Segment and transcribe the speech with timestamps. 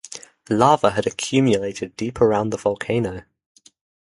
[0.49, 3.21] Lava had accumulated deep around the volcano.